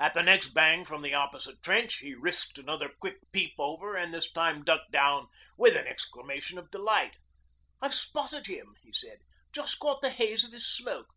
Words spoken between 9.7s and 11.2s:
caught the haze of his smoke.